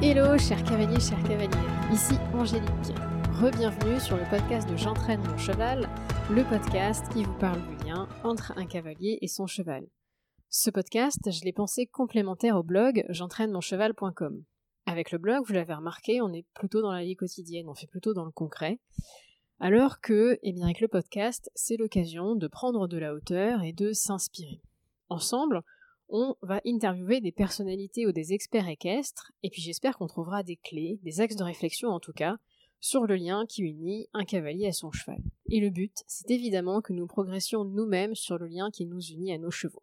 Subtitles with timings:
[0.00, 1.92] Hello, chers cavaliers, chers cavalières.
[1.92, 2.94] Ici Angélique.
[3.42, 5.88] Rebienvenue sur le podcast de J'entraîne mon cheval,
[6.30, 9.88] le podcast qui vous parle du lien entre un cavalier et son cheval.
[10.50, 14.44] Ce podcast, je l'ai pensé complémentaire au blog j'entraîne-mon-cheval.com.
[14.86, 17.88] Avec le blog, vous l'avez remarqué, on est plutôt dans la vie quotidienne, on fait
[17.88, 18.78] plutôt dans le concret.
[19.58, 23.72] Alors que, eh bien, avec le podcast, c'est l'occasion de prendre de la hauteur et
[23.72, 24.62] de s'inspirer.
[25.08, 25.64] Ensemble,
[26.08, 30.56] on va interviewer des personnalités ou des experts équestres, et puis j'espère qu'on trouvera des
[30.56, 32.38] clés, des axes de réflexion en tout cas,
[32.80, 35.20] sur le lien qui unit un cavalier à son cheval.
[35.50, 39.32] Et le but, c'est évidemment que nous progressions nous-mêmes sur le lien qui nous unit
[39.32, 39.82] à nos chevaux.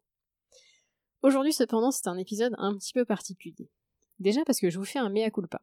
[1.21, 3.69] Aujourd'hui cependant, c'est un épisode un petit peu particulier.
[4.19, 5.61] Déjà parce que je vous fais un mea culpa.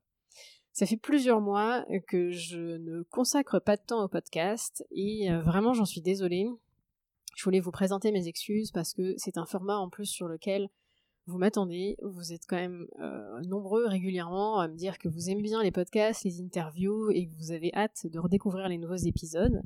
[0.73, 5.43] Ça fait plusieurs mois que je ne consacre pas de temps au podcast et euh,
[5.43, 6.49] vraiment j'en suis désolée.
[7.35, 10.69] Je voulais vous présenter mes excuses parce que c'est un format en plus sur lequel
[11.27, 11.97] vous m'attendez.
[12.03, 15.71] Vous êtes quand même euh, nombreux régulièrement à me dire que vous aimez bien les
[15.71, 19.63] podcasts, les interviews et que vous avez hâte de redécouvrir les nouveaux épisodes.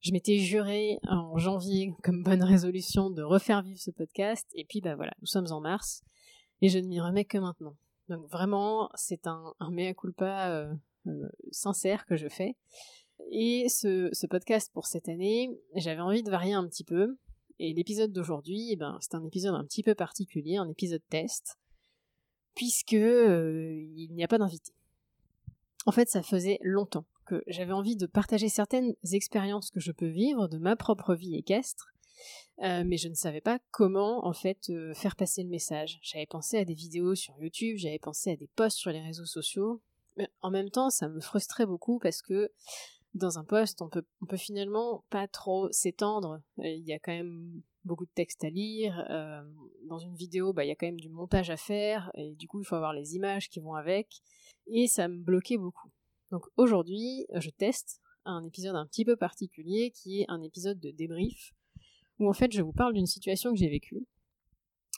[0.00, 4.80] Je m'étais juré en janvier comme bonne résolution de refaire vivre ce podcast et puis
[4.80, 6.02] bah voilà, nous sommes en mars
[6.60, 7.76] et je ne m'y remets que maintenant.
[8.08, 10.74] Donc vraiment, c'est un, mea culpa euh,
[11.06, 12.54] euh, sincère que je fais.
[13.30, 17.16] Et ce, podcast pour cette année, j'avais envie de varier un petit peu.
[17.58, 21.56] Et l'épisode d'aujourd'hui, eh ben, c'est un épisode un petit peu particulier, un épisode test,
[22.54, 24.72] puisque euh, il n'y a pas d'invité.
[25.86, 30.08] En fait, ça faisait longtemps que j'avais envie de partager certaines expériences que je peux
[30.08, 31.86] vivre de ma propre vie équestre,
[32.62, 35.98] euh, mais je ne savais pas comment en fait euh, faire passer le message.
[36.02, 39.26] J'avais pensé à des vidéos sur YouTube, j'avais pensé à des posts sur les réseaux
[39.26, 39.80] sociaux,
[40.16, 42.52] mais en même temps, ça me frustrait beaucoup parce que
[43.14, 46.42] dans un poste, on peut, peut finalement pas trop s'étendre.
[46.58, 49.06] Euh, il y a quand même beaucoup de textes à lire.
[49.10, 49.42] Euh,
[49.88, 52.48] dans une vidéo, bah, il y a quand même du montage à faire, et du
[52.48, 54.08] coup, il faut avoir les images qui vont avec.
[54.66, 55.90] Et ça me bloquait beaucoup.
[56.30, 60.90] Donc aujourd'hui, je teste un épisode un petit peu particulier qui est un épisode de
[60.90, 61.52] débrief,
[62.18, 64.06] où en fait, je vous parle d'une situation que j'ai vécue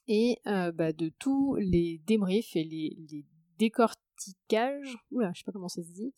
[0.09, 3.25] et euh, bah, de tous les débriefs et les, les
[3.59, 6.13] décortiquage, oula, je sais pas comment ça se dit,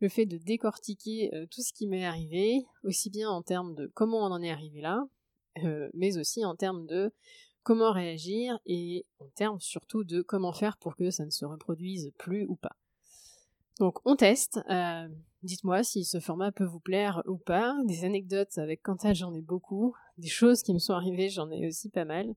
[0.00, 3.90] le fait de décortiquer euh, tout ce qui m'est arrivé, aussi bien en termes de
[3.94, 5.04] comment on en est arrivé là,
[5.64, 7.12] euh, mais aussi en termes de
[7.62, 12.12] comment réagir et en termes surtout de comment faire pour que ça ne se reproduise
[12.18, 12.76] plus ou pas.
[13.78, 15.08] Donc on teste, euh,
[15.42, 19.40] dites-moi si ce format peut vous plaire ou pas, des anecdotes avec Quentin j'en ai
[19.40, 22.34] beaucoup, des choses qui me sont arrivées j'en ai aussi pas mal,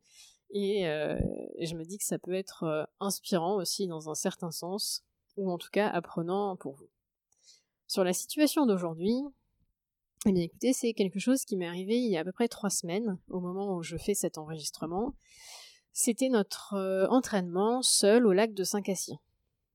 [0.56, 1.18] euh,
[1.56, 5.04] et, je me dis que ça peut être euh, inspirant aussi dans un certain sens,
[5.36, 6.90] ou en tout cas apprenant pour vous.
[7.88, 9.16] Sur la situation d'aujourd'hui,
[10.26, 12.48] eh bien écoutez, c'est quelque chose qui m'est arrivé il y a à peu près
[12.48, 15.16] trois semaines, au moment où je fais cet enregistrement.
[15.92, 19.18] C'était notre euh, entraînement seul au lac de Saint-Cassien.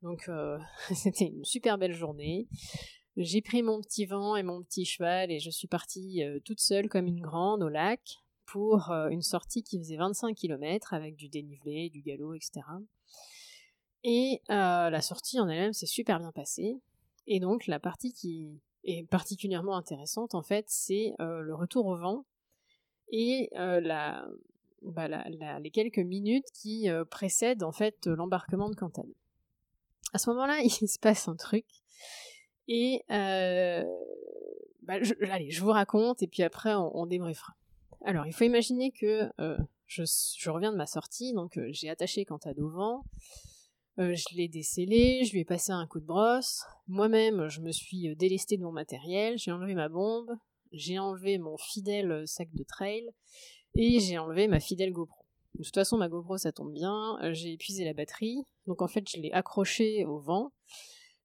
[0.03, 0.31] Donc
[0.94, 2.47] c'était une super belle journée.
[3.17, 6.88] J'ai pris mon petit vent et mon petit cheval et je suis partie toute seule
[6.88, 11.28] comme une grande au lac pour euh, une sortie qui faisait 25 km avec du
[11.28, 12.62] dénivelé, du galop, etc.
[14.04, 16.81] Et euh, la sortie en elle-même s'est super bien passée.
[17.26, 21.98] Et donc la partie qui est particulièrement intéressante en fait, c'est euh, le retour au
[21.98, 22.25] vent
[23.10, 24.28] et bah,
[25.60, 29.08] les quelques minutes qui précèdent en fait l'embarquement de Cantal.
[30.12, 31.66] À ce moment-là, il se passe un truc
[32.66, 33.82] et bah,
[35.03, 37.57] je, allez, je vous raconte et puis après on, on débriefera.
[38.04, 42.25] Alors, il faut imaginer que euh, je, reviens de ma sortie, donc euh, j'ai attaché
[42.25, 43.04] Cantade au vent,
[43.98, 46.62] euh, je l'ai décellé, je lui ai passé un coup de brosse.
[46.87, 50.31] Moi-même, je me suis délesté de mon matériel, j'ai enlevé ma bombe,
[50.72, 53.08] j'ai enlevé mon fidèle sac de trail
[53.75, 55.25] et j'ai enlevé ma fidèle GoPro.
[55.54, 59.08] De toute façon, ma GoPro, ça tombe bien, j'ai épuisé la batterie, donc en fait,
[59.10, 60.53] je l'ai accroché au vent.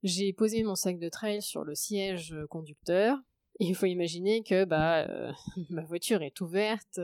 [0.01, 3.19] J'ai posé mon sac de trail sur le siège conducteur,
[3.59, 5.31] il faut imaginer que bah euh,
[5.69, 6.99] ma voiture est ouverte,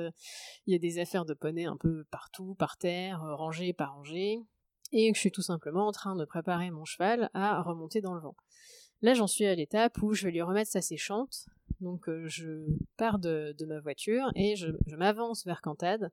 [0.65, 3.93] il y a des affaires de poney un peu partout, par terre, euh, rangées par
[3.93, 4.39] rangées,
[4.91, 8.13] et que je suis tout simplement en train de préparer mon cheval à remonter dans
[8.13, 8.35] le vent.
[9.01, 11.45] Là, j'en suis à l'étape où je vais lui remettre sa séchante.
[11.79, 12.65] Donc, euh, je
[12.97, 16.11] pars de, ma voiture et je, m'avance vers Cantade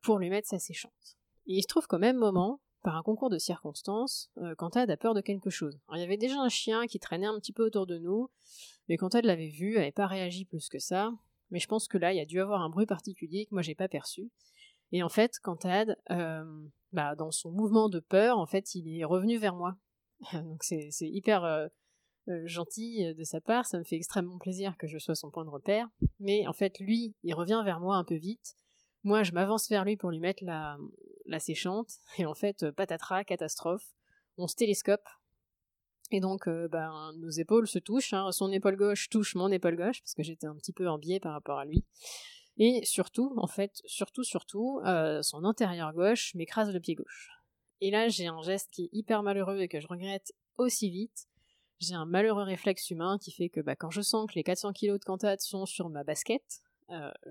[0.00, 1.18] pour lui mettre sa séchante.
[1.44, 5.20] Il se trouve qu'au même moment, par un concours de circonstances, Cantade a peur de
[5.20, 5.78] quelque chose.
[5.94, 8.30] il y avait déjà un chien qui traînait un petit peu autour de nous,
[8.88, 11.12] mais elle l'avait vu, elle n'avait pas réagi plus que ça.
[11.50, 13.62] Mais je pense que là, il y a dû avoir un bruit particulier que moi
[13.62, 14.30] j'ai pas perçu.
[14.92, 19.04] Et en fait, quand euh, bah, dans son mouvement de peur, en fait, il est
[19.04, 19.76] revenu vers moi.
[20.32, 21.68] Donc c'est hyper euh,
[22.28, 25.44] euh, gentil de sa part, ça me fait extrêmement plaisir que je sois son point
[25.44, 25.88] de repère.
[26.20, 28.54] Mais en fait, lui, il revient vers moi un peu vite.
[29.04, 30.76] Moi, je m'avance vers lui pour lui mettre la,
[31.28, 32.00] la séchante.
[32.18, 33.94] Et en fait, patatras, catastrophe.
[34.36, 35.06] on se télescope.
[36.10, 38.14] Et donc, ben, nos épaules se touchent.
[38.14, 38.32] Hein.
[38.32, 41.20] Son épaule gauche touche mon épaule gauche, parce que j'étais un petit peu en biais
[41.20, 41.84] par rapport à lui.
[42.56, 44.80] Et surtout, en fait, surtout, surtout,
[45.22, 47.30] son antérieur gauche m'écrase le pied gauche.
[47.80, 51.28] Et là, j'ai un geste qui est hyper malheureux et que je regrette aussi vite.
[51.78, 54.72] J'ai un malheureux réflexe humain qui fait que bah, quand je sens que les 400
[54.72, 56.62] kilos de cantate sont sur ma basket,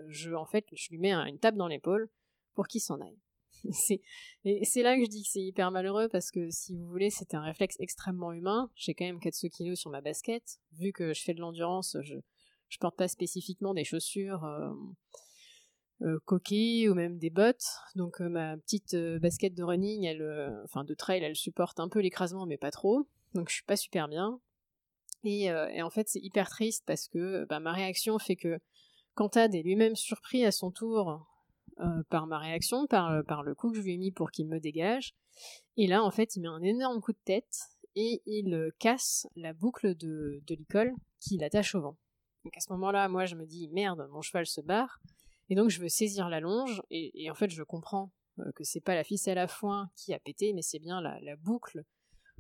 [0.08, 2.10] je, en fait, je lui mets une tape dans l'épaule
[2.54, 3.20] pour qu'il s'en aille.
[4.64, 7.38] c'est là que je dis que c'est hyper malheureux parce que si vous voulez, c'était
[7.38, 8.70] un réflexe extrêmement humain.
[8.76, 10.44] J'ai quand même 400 kilos sur ma basket.
[10.74, 12.16] Vu que je fais de l'endurance, je,
[12.70, 14.72] je porte pas spécifiquement des chaussures euh,
[16.02, 17.68] euh coquées ou même des bottes.
[17.96, 21.90] Donc euh, ma petite euh, basket de running, elle, enfin de trail, elle supporte un
[21.90, 23.08] peu l'écrasement, mais pas trop.
[23.34, 24.40] Donc je suis pas super bien.
[25.24, 28.60] Et, en fait, c'est hyper triste parce que bah, ma réaction fait que
[29.14, 31.28] Cantad est lui-même surpris à son tour
[31.80, 34.32] euh, par ma réaction, par, euh, par le coup que je lui ai mis pour
[34.32, 35.14] qu'il me dégage.
[35.76, 39.28] Et là, en fait, il met un énorme coup de tête et il euh, casse
[39.36, 41.98] la boucle de, de l'icole qui l'attache au vent.
[42.44, 45.00] Donc à ce moment-là, moi, je me dis merde, mon cheval se barre.
[45.50, 46.82] Et donc, je veux saisir la longe.
[46.90, 48.12] Et, en fait, je comprends
[48.56, 51.84] que c'est pas la ficelle à foin qui a pété, mais c'est bien la, boucle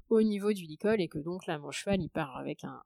[0.09, 0.99] au niveau du licol.
[0.99, 2.81] Et que donc là, mon cheval, il part avec un,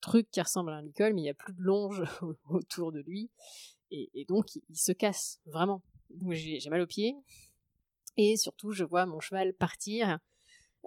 [0.00, 2.02] truc qui ressemble à un licol, mais il n'y a plus de longe
[2.48, 3.30] autour de lui
[3.90, 5.82] et, donc il, se casse vraiment.
[6.30, 7.14] J'ai mal aux pieds
[8.16, 10.18] et surtout je vois mon cheval partir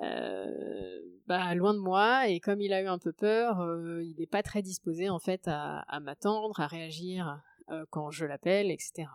[0.03, 4.15] euh, bah, loin de moi et comme il a eu un peu peur, euh, il
[4.17, 9.09] n'est pas très disposé en fait à, m'attendre, à réagir euh, quand je l'appelle, etc.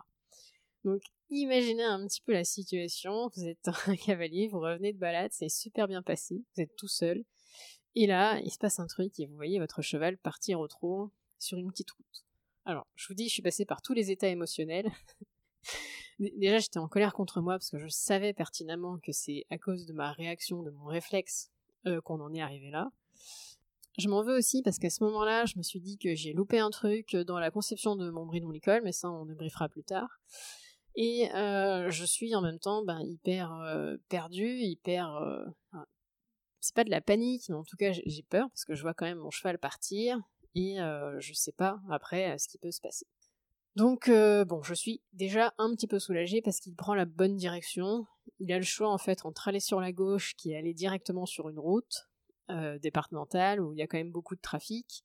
[0.83, 5.31] Donc imaginez un petit peu la situation, vous êtes un cavalier, vous revenez de balade,
[5.31, 7.23] c'est super bien passé, vous êtes tout seul,
[7.95, 11.11] et là il se passe un truc et vous voyez votre cheval partir au trot
[11.39, 12.25] sur une petite route.
[12.65, 14.89] Alors, je vous dis, je suis passée par tous les états émotionnels.
[16.19, 19.85] Déjà, j'étais en colère contre moi parce que je savais pertinemment que c'est à cause
[19.85, 21.51] de ma réaction, de mon réflexe,
[21.87, 22.89] euh, qu'on en est arrivé là.
[23.97, 26.59] Je m'en veux aussi parce qu'à ce moment-là, je me suis dit que j'ai loupé
[26.59, 30.21] un truc dans la conception de mon bridon l'école, mais ça, on briefera plus tard.
[30.95, 35.19] Et euh, je suis en même temps ben, hyper euh, perdue, hyper...
[36.61, 38.93] c'est pas de la panique, mais en tout cas, j'ai peur parce que je vois
[38.93, 40.17] quand même mon cheval partir
[40.55, 43.05] et euh, je sais pas après euh, ce qui peut se passer.
[43.75, 47.35] Donc euh, bon, je suis déjà un petit peu soulagée parce qu'il prend la bonne
[47.35, 48.05] direction.
[48.39, 51.25] Il a le choix en fait entre aller sur la gauche qui est aller directement
[51.25, 52.07] sur une route
[52.81, 55.03] départementale où il y a quand même beaucoup de trafic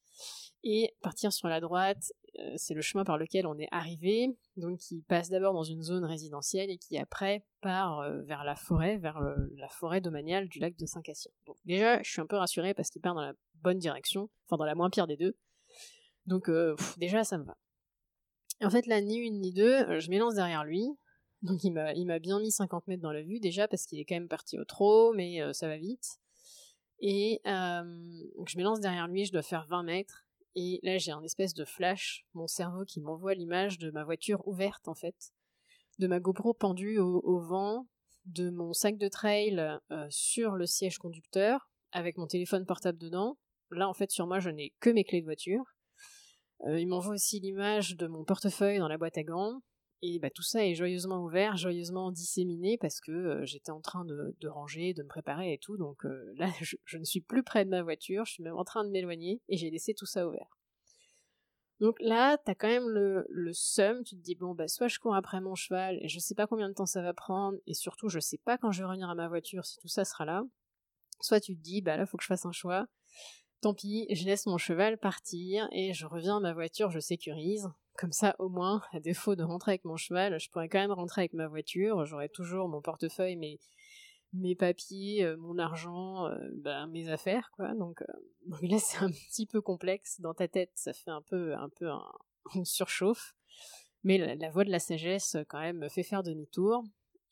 [0.65, 2.13] et partir sur la droite,
[2.57, 6.05] c'est le chemin par lequel on est arrivé, donc qui passe d'abord dans une zone
[6.05, 9.21] résidentielle et qui après part vers la forêt, vers
[9.57, 11.33] la forêt domaniale du lac de Saint-Cassien.
[11.47, 14.57] Donc déjà, je suis un peu rassurée parce qu'il part dans la bonne direction, enfin
[14.57, 15.37] dans la moins pire des deux.
[16.29, 17.57] Donc euh, déjà ça me va.
[18.63, 20.87] En fait là, ni une ni deux, euh, je m'élance derrière lui.
[21.43, 24.17] Donc il m'a, bien mis 50 mètres dans la vue déjà parce qu'il est quand
[24.17, 26.19] même parti au trot, mais euh, ça va vite.
[27.01, 30.27] Et je m'élance derrière lui, je dois faire 20 mètres.
[30.55, 34.47] Et là j'ai un espèce de flash, mon cerveau qui m'envoie l'image de ma voiture
[34.47, 35.33] ouverte en fait,
[35.99, 37.87] de ma GoPro pendue au, vent,
[38.25, 39.79] de mon sac de trail
[40.11, 43.37] sur le siège conducteur, avec mon téléphone portable dedans,
[43.71, 45.63] Là, en fait, sur moi, je n'ai que mes clés de voiture.
[46.67, 49.61] Euh, il m'envoie aussi l'image de mon portefeuille dans la boîte à gants.
[50.01, 54.05] Et bah, tout ça est joyeusement ouvert, joyeusement disséminé parce que euh, j'étais en train
[54.05, 55.77] de, ranger, de me préparer et tout.
[55.77, 58.65] Donc euh, là, je, ne suis plus près de ma voiture, je suis même en
[58.65, 60.49] train de m'éloigner et j'ai laissé tout ça ouvert.
[61.81, 64.99] Donc là, t'as quand même le, le seum, tu te dis bon bah soit je
[64.99, 67.75] cours après mon cheval et je sais pas combien de temps ça va prendre et
[67.75, 70.25] surtout je sais pas quand je vais revenir à ma voiture si tout ça sera
[70.25, 70.43] là.
[71.21, 72.89] Soit tu te dis bah là faut que je fasse un choix
[73.61, 77.69] Tant pis, je laisse mon cheval partir et je reviens à ma voiture, je sécurise.
[77.99, 80.93] Comme ça, au moins, à défaut de rentrer avec mon cheval, je pourrais quand même
[80.93, 82.07] rentrer avec ma voiture.
[82.07, 87.75] J'aurai toujours mon portefeuille, mes, papiers, euh, mon argent, euh, ben, mes affaires, quoi.
[87.75, 88.07] Donc, euh,
[88.47, 90.21] donc là, c'est un petit peu complexe.
[90.21, 92.05] Dans ta tête, ça fait un peu, un peu un,
[92.55, 93.35] une surchauffe.
[94.05, 96.85] Mais la, voix de la sagesse, quand même, me fait faire demi-tour.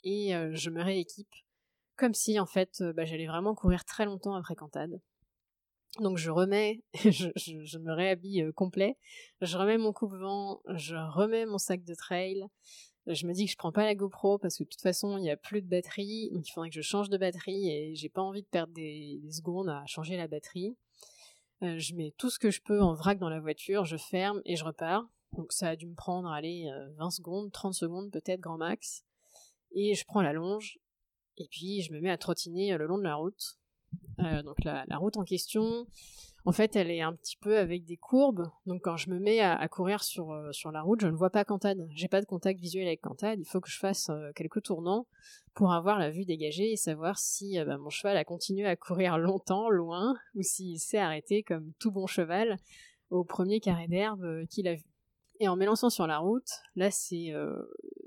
[0.03, 1.33] Et je me rééquipe.
[1.95, 5.01] Comme si, en fait, bah, j'allais vraiment courir très longtemps après Cantade.
[6.01, 8.99] Donc je remets, je, me réhabille euh, complet,
[9.41, 12.45] je remets mon coupe-vent, je remets mon sac de trail,
[13.07, 15.23] je me dis que je prends pas la GoPro parce que de toute façon il
[15.23, 18.11] n'y a plus de batterie, donc il faudrait que je change de batterie et j'ai
[18.11, 20.77] pas envie de perdre des, secondes à changer la batterie.
[21.63, 24.43] Euh, je mets tout ce que je peux en vrac dans la voiture, je ferme
[24.45, 25.09] et je repars.
[25.33, 29.05] Donc ça a dû me prendre, allez, 20 euh, secondes, 30 secondes peut-être grand max.
[29.73, 30.79] Et je prends la longe
[31.39, 33.59] et puis je me mets à trottiner le long de la route
[34.19, 35.87] donc la, route en question,
[36.47, 38.49] en fait, elle est un petit peu avec des courbes.
[38.67, 41.31] Donc quand je me mets à, courir sur, euh, sur la route, je ne vois
[41.31, 41.89] pas Cantade.
[41.91, 43.41] J'ai pas de contact visuel avec Cantade.
[43.41, 45.09] Il faut que je fasse euh, quelques tournants
[45.55, 48.77] pour avoir la vue dégagée et savoir si euh, bah, mon cheval a continué à
[48.77, 52.59] courir longtemps, loin, ou s'il s'est arrêté comme tout bon cheval
[53.11, 54.87] au premier carré d'herbe qu'il a vu.
[55.41, 57.33] Et en m'élançant sur la route, là c'est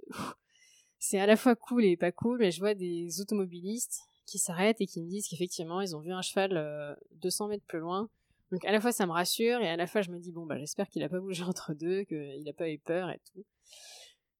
[1.00, 4.82] c'est à la fois cool et pas cool, mais je vois des automobilistes qui s'arrêtent
[4.82, 8.10] et qui me disent qu'effectivement ils ont vu un cheval 200 mètres plus loin
[8.52, 10.46] donc à la fois ça me rassure et à la fois je me dis bon
[10.46, 13.46] bah j'espère qu'il a pas bougé entre deux, qu'il a pas eu peur et tout.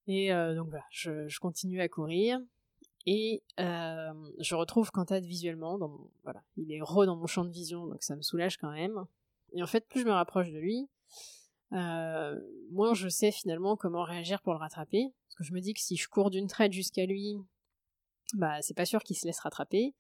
[0.08, 2.40] Et euh, donc voilà, je, continue à courir
[3.06, 5.78] et euh, je retrouve Cantate visuellement.
[5.78, 8.72] Dans voilà, il est re dans mon champ de vision donc ça me soulage quand
[8.72, 9.06] même.
[9.54, 10.88] Et en fait plus je me rapproche de lui,
[11.74, 12.40] euh,
[12.72, 15.12] moins je sais finalement comment réagir pour le rattraper.
[15.28, 17.38] Parce que je me dis que si je cours d'une traite jusqu'à lui,
[18.36, 19.96] bah c'est pas sûr qu'il se laisse rattraper.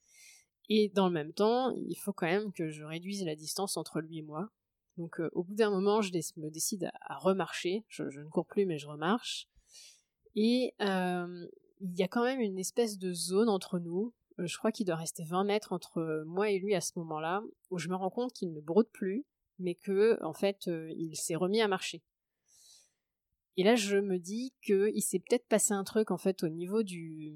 [0.70, 4.02] Et dans le même temps, il faut quand même que je réduise la distance entre
[4.02, 4.50] lui et moi.
[4.98, 7.86] Donc euh, au bout d'un moment, je me décide à, remarcher.
[7.88, 9.48] Je, ne cours plus, mais je remarche.
[10.36, 11.48] Et euh,
[11.82, 14.14] il y a quand même une espèce de zone entre nous.
[14.40, 17.42] Euh, je crois qu'il doit rester 20 mètres entre moi et lui à ce moment-là,
[17.72, 19.26] où je me rends compte qu'il ne brode plus,
[19.58, 22.04] mais que en fait, il s'est remis à marcher.
[23.58, 26.84] Et là, je me dis qu'il s'est peut-être passé un truc en fait au niveau
[26.84, 27.36] du,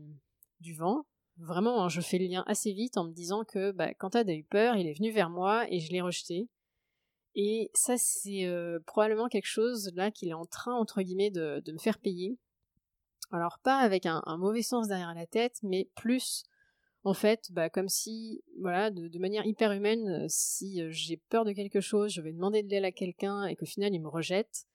[0.63, 1.05] du vent,
[1.38, 4.29] Vraiment, hein, je fais le lien assez vite en me disant que bah, quand Tad
[4.29, 6.48] a eu peur, il est venu vers moi et je l'ai rejeté.
[7.36, 11.63] Et ça, c'est euh, probablement quelque chose là qu'il est en train, entre guillemets, de,
[11.72, 12.38] me faire payer.
[13.32, 16.43] Alors, pas avec un, mauvais sens derrière la tête, mais plus,
[17.03, 21.46] en fait, bah, comme si, voilà, de, manière hyper humaine, euh, si euh, j'ai peur
[21.46, 24.08] de quelque chose, je vais demander de l'aide à quelqu'un et qu'au final il me
[24.08, 24.67] rejette,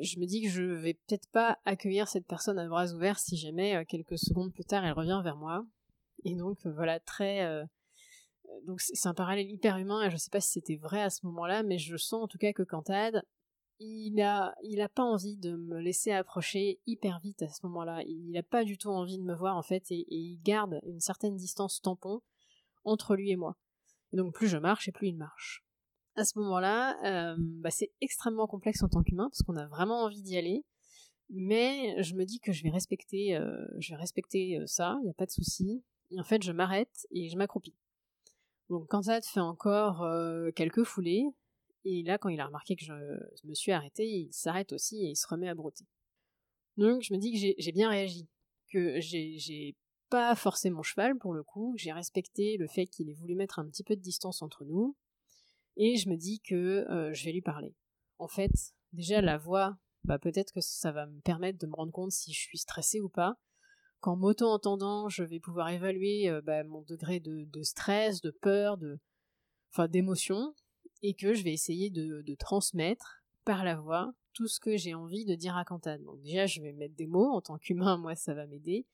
[0.00, 3.36] je me dis que je vais peut-être pas accueillir cette personne à bras ouverts si
[3.36, 5.64] jamais quelques secondes plus tard elle revient vers moi.
[6.24, 7.64] Et donc euh, voilà, très euh,
[8.66, 11.24] donc c'est un parallèle hyper humain et je sais pas si c'était vrai à ce
[11.26, 13.22] moment-là, mais je sens en tout cas que Cantade,
[13.78, 18.02] il a, il a pas envie de me laisser approcher hyper vite à ce moment-là.
[18.06, 21.00] Il a pas du tout envie de me voir en fait et, il garde une
[21.00, 22.22] certaine distance tampon
[22.84, 23.56] entre lui et moi.
[24.12, 25.65] Et donc plus je marche et plus il marche.
[26.16, 30.02] À ce moment-là, euh, bah, c'est extrêmement complexe en tant qu'humain parce qu'on a vraiment
[30.02, 30.64] envie d'y aller,
[31.30, 33.38] mais je me dis que je vais respecter,
[33.78, 35.82] je vais respecter ça, il n'y a pas de souci.
[36.10, 37.74] Et en fait, je m'arrête et je m'accroupis.
[38.68, 41.26] Donc quand fait encore euh, quelques foulées,
[41.84, 42.92] et là, quand il a remarqué que je,
[43.44, 45.84] me suis arrêtée, il s'arrête aussi et il se remet à brouter.
[46.76, 48.28] Donc je me dis que j'ai bien réagi,
[48.70, 49.76] que j'ai
[50.10, 53.60] pas forcé mon cheval pour le coup, j'ai respecté le fait qu'il ait voulu mettre
[53.60, 54.96] un petit peu de distance entre nous,
[55.76, 57.74] et je me dis que euh, je vais lui parler.
[58.18, 58.52] En fait,
[58.92, 62.32] déjà la voix, bah peut-être que ça va me permettre de me rendre compte si
[62.32, 63.36] je suis stressée ou pas,
[64.00, 68.98] qu'en m'auto-entendant, je vais pouvoir évaluer euh, bah, mon degré de, stress, de peur, de,
[69.72, 70.54] enfin, d'émotion,
[71.02, 75.24] et que je vais essayer de, transmettre par la voix tout ce que j'ai envie
[75.24, 76.02] de dire à Cantade.
[76.02, 78.86] Donc déjà, je vais mettre des mots en tant qu'humain, moi, ça va m'aider.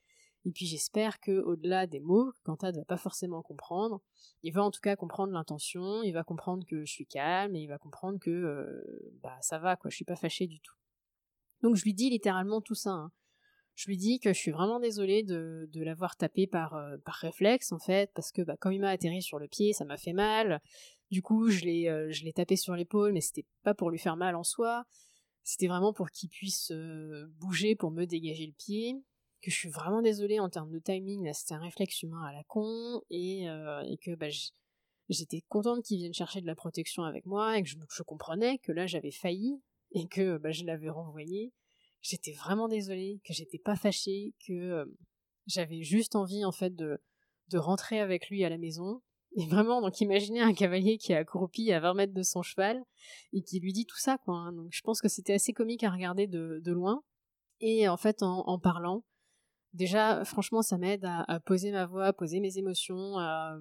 [0.45, 4.01] Et puis j'espère que au-delà des mots, Cantade va pas forcément comprendre,
[4.43, 7.61] il va en tout cas comprendre l'intention, il va comprendre que je suis calme et
[7.61, 10.75] il va comprendre que euh, bah ça va quoi, je suis pas fâchée du tout.
[11.63, 12.91] Donc je lui dis littéralement tout ça.
[12.91, 13.13] Hein.
[13.77, 17.71] Je lui dis que je suis vraiment désolée de, l'avoir tapé par, euh, par réflexe
[17.71, 20.13] en fait, parce que bah, comme il m'a atterri sur le pied, ça m'a fait
[20.13, 20.61] mal.
[21.13, 23.99] Du coup, je l'ai euh, je l'ai tapé sur l'épaule, mais c'était pas pour lui
[23.99, 24.85] faire mal en soi.
[25.45, 26.73] C'était vraiment pour qu'il puisse
[27.41, 29.03] bouger pour me dégager le pied.
[29.43, 32.33] Que je suis vraiment désolée en termes de timing, là c'était un réflexe humain à
[32.33, 34.29] la con, et, et que bah,
[35.09, 38.71] j'étais contente qu'il vienne chercher de la protection avec moi, et que je, comprenais que
[38.71, 41.53] là j'avais failli, et que bah, je l'avais renvoyé
[42.03, 44.85] j'étais vraiment désolée, que j'étais pas fâchée, que euh,
[45.47, 47.01] j'avais juste envie en fait de,
[47.49, 49.01] de rentrer avec lui à la maison.
[49.35, 52.83] Et vraiment, donc imaginez un cavalier qui est accroupi à 20 mètres de son cheval
[53.33, 54.35] et qui lui dit tout ça, quoi.
[54.35, 54.53] Hein.
[54.53, 57.03] Donc je pense que c'était assez comique à regarder de, de loin.
[57.61, 59.05] Et en fait, en parlant,
[59.75, 63.59] déjà, franchement, ça m'aide à, poser ma voix, à poser mes émotions, à,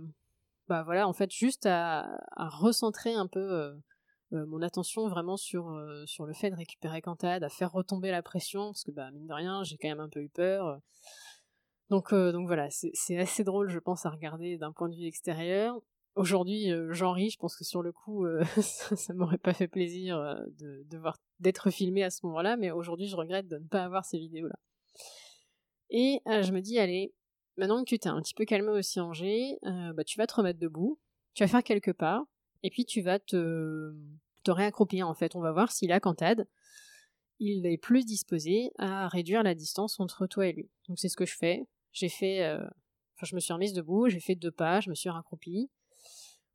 [0.68, 3.74] bah voilà, en fait, juste à, recentrer un peu euh,
[4.34, 8.12] euh, mon attention vraiment sur, euh, sur le fait de récupérer Cantade, à faire retomber
[8.12, 10.80] la pression, parce que bah, mine de rien, j'ai quand même un peu eu peur.
[11.90, 15.78] Donc, donc voilà, c'est assez drôle, je pense, à regarder d'un point de vue extérieur.
[16.16, 18.26] Aujourd'hui, j'en ris, je pense que sur le coup,
[18.62, 20.18] ça, ça m'aurait pas fait plaisir
[20.58, 21.02] de, de
[21.42, 24.56] d'être filmé à ce moment-là, mais aujourd'hui, je regrette de ne pas avoir ces vidéos-là.
[25.92, 27.14] Et je me dis, allez,
[27.58, 30.60] maintenant que tu t'es un petit peu calmé aussi Angers, bah, tu vas te remettre
[30.60, 31.00] debout,
[31.34, 32.26] tu vas faire quelques pas,
[32.64, 33.94] et puis tu vas te,
[34.48, 35.36] réaccroupir en fait.
[35.36, 36.48] On va voir s'il a cantade.
[37.40, 40.70] Il est plus disposé à réduire la distance entre toi et lui.
[40.88, 41.68] Donc c'est ce que je fais.
[41.92, 42.64] J'ai fait, euh,
[43.16, 45.70] enfin je me suis remise debout, j'ai fait deux pas, je me suis raccroupie.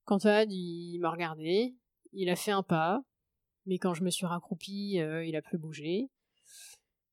[0.04, 1.74] Cantad, il m'a regardé,
[2.12, 3.02] il a fait un pas,
[3.66, 6.08] mais quand je me suis raccroupie, il a plus bougé.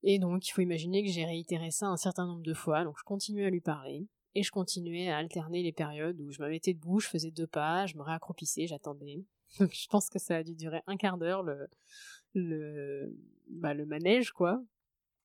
[0.04, 2.98] Et donc, il faut imaginer que j'ai réitéré ça un certain nombre de fois, donc
[3.00, 6.50] je continuais à lui parler, et je continuais à alterner les périodes où je me
[6.50, 9.24] mettais debout, je faisais deux pas, je me réaccroupissais, j'attendais.
[9.60, 11.68] Donc je pense que ça a dû durer un quart d'heure le,
[12.34, 13.16] le,
[13.48, 14.64] bah, le manège, quoi.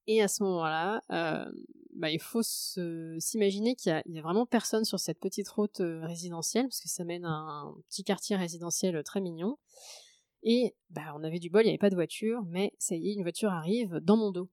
[0.06, 1.50] Et à ce moment-là, euh,
[1.94, 6.64] bah, il faut s'imaginer qu'il y, a vraiment personne sur cette petite route euh, résidentielle,
[6.64, 9.58] parce que ça mène à un petit quartier résidentiel très mignon.
[10.42, 13.10] Et bah, on avait du bol, il n'y avait pas de voiture, mais ça y
[13.10, 14.48] est, une voiture arrive dans mon dos.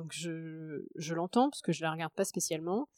[0.00, 2.88] Donc je, je l'entends parce que je la regarde pas spécialement.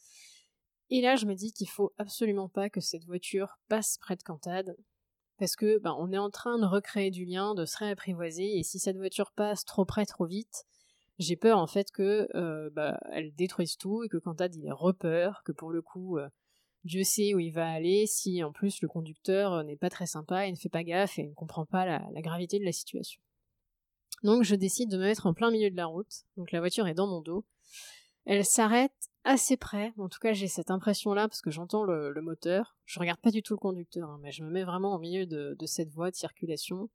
[0.89, 4.23] Et là, je me dis qu'il faut absolument pas que cette voiture passe près de
[4.23, 4.77] Cantade,
[5.37, 8.63] parce que ben, on est en train de recréer du lien, de se réapprivoiser, et
[8.63, 10.63] si cette voiture passe trop près, trop vite,
[11.19, 14.71] j'ai peur en fait que euh, bah, elle détruise tout et que Cantade il ait
[14.71, 16.29] repeur, que pour le coup euh,
[16.85, 20.07] Dieu sait où il va aller si en plus le conducteur euh, n'est pas très
[20.07, 23.21] sympa et ne fait pas gaffe et ne comprend pas la gravité de la situation.
[24.23, 26.23] Donc je décide de me mettre en plein milieu de la route.
[26.37, 27.45] Donc la voiture est dans mon dos.
[28.25, 29.93] Elle s'arrête assez près.
[29.97, 32.77] En tout cas, j'ai cette impression-là parce que j'entends le, moteur.
[32.85, 35.25] Je regarde pas du tout le conducteur, hein, mais je me mets vraiment au milieu
[35.25, 36.89] de, cette voie de circulation.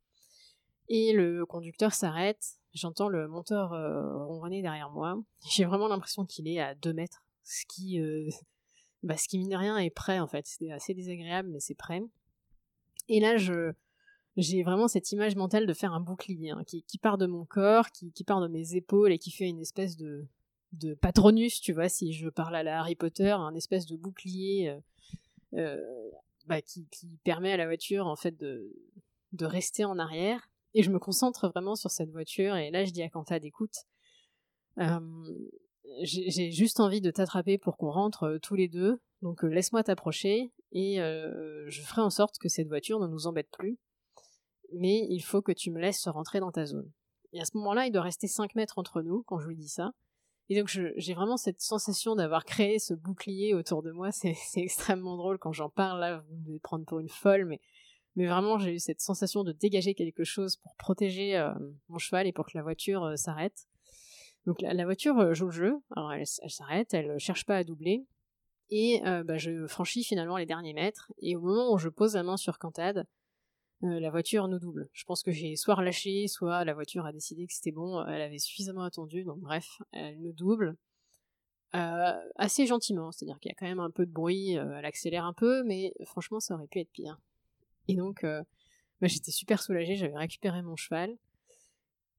[0.88, 2.58] Et le conducteur s'arrête.
[2.72, 5.20] J'entends le moteur euh, ronronner derrière moi.
[5.50, 7.22] J'ai vraiment l'impression qu'il est à 2 mètres.
[7.44, 8.28] Ce qui, euh,
[9.02, 10.46] bah, ce qui mine de rien est prêt en fait.
[10.46, 12.02] C'est assez désagréable, mais c'est prêt.
[13.08, 13.72] Et là, je,
[14.38, 17.90] j'ai vraiment cette image mentale de faire un bouclier hein, qui, part de mon corps,
[17.90, 20.28] qui, part de mes épaules et qui fait une espèce de,
[21.00, 24.78] patronus, tu vois, si je parle à la Harry Potter, un espèce de bouclier euh,
[25.54, 26.10] euh,
[26.46, 26.86] bah, qui,
[27.24, 28.70] permet à la voiture en fait de,
[29.40, 30.48] rester en arrière.
[30.74, 33.86] Et je me concentre vraiment sur cette voiture et là je dis à Quentin d'écoute,
[34.78, 35.00] euh,
[36.02, 40.98] j'ai juste envie de t'attraper pour qu'on rentre tous les deux, donc laisse-moi t'approcher et
[40.98, 43.78] je ferai en sorte que cette voiture ne nous embête plus
[44.72, 46.90] mais il faut que tu me laisses rentrer dans ta zone.
[47.32, 49.68] Et à ce moment-là, il doit rester 5 mètres entre nous quand je lui dis
[49.68, 49.92] ça.
[50.50, 54.10] Et donc j'ai vraiment cette sensation d'avoir créé ce bouclier autour de moi.
[54.12, 57.60] C'est extrêmement drôle quand j'en parle là, vous me prendre pour une folle, mais,
[58.16, 61.52] mais vraiment j'ai eu cette sensation de dégager quelque chose pour protéger euh,
[61.88, 63.66] mon cheval et pour que la voiture euh, s'arrête.
[64.46, 68.06] Donc la, voiture euh, joue le jeu, alors elle, s'arrête, elle cherche pas à doubler,
[68.70, 72.22] et bah, je franchis finalement les derniers mètres, et au moment où je pose la
[72.22, 73.06] main sur Cantade,
[73.84, 74.88] euh, la voiture nous double.
[74.92, 78.22] Je pense que j'ai soit relâché, soit la voiture a décidé que c'était bon, elle
[78.22, 80.76] avait suffisamment attendu, donc bref, elle nous double.
[81.74, 84.86] Euh, assez gentiment, c'est-à-dire qu'il y a quand même un peu de bruit, euh, elle
[84.86, 87.20] accélère un peu, mais franchement ça aurait pu être pire.
[87.88, 88.42] Et donc bah,
[89.02, 91.16] j'étais super soulagée, j'avais récupéré mon cheval.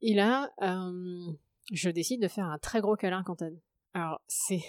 [0.01, 0.49] Et là,
[1.71, 3.59] je décide de faire un très gros câlin elle.
[3.93, 4.61] Alors c'est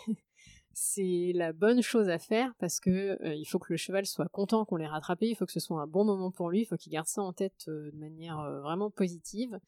[0.73, 4.29] c'est la bonne chose à faire parce que euh, il faut que le cheval soit
[4.29, 6.65] content qu'on l'ait rattrapé, il faut que ce soit un bon moment pour lui, il
[6.65, 9.59] faut qu'il garde ça en tête euh, de manière euh, vraiment positive.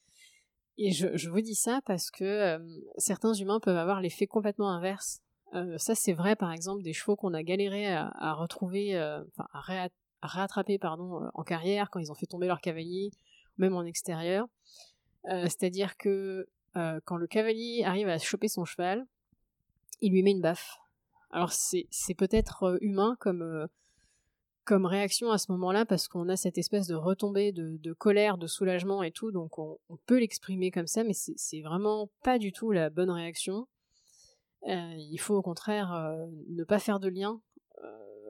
[0.79, 2.59] Et je, vous dis ça parce que
[2.97, 5.21] certains humains peuvent avoir l'effet complètement inverse.
[5.77, 9.91] ça c'est vrai par exemple des chevaux qu'on a galéré à, retrouver, enfin à,
[10.23, 13.11] rattraper pardon en carrière quand ils ont fait tomber leur cavalier,
[13.59, 14.47] même en extérieur.
[15.27, 16.49] C'est-à-dire que
[17.05, 19.07] quand le cavalier arrive à choper son cheval,
[20.01, 20.82] il lui met une baffe
[21.33, 23.67] alors c'est peut-être euh, humain comme, euh,
[24.65, 28.47] comme réaction à ce moment-là parce qu'on a cette espèce de retombée de, colère, de
[28.47, 32.71] soulagement et tout, donc on, peut l'exprimer comme ça, mais c'est vraiment pas du tout
[32.71, 33.67] la bonne réaction.
[34.69, 36.17] Euh, il faut au contraire
[36.49, 37.41] ne pas faire de lien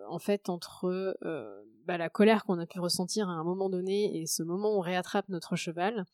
[0.09, 1.17] en fait entre
[1.85, 4.79] bah, la colère qu'on a pu ressentir à un moment donné et ce moment où
[4.79, 6.07] on réattrape notre cheval.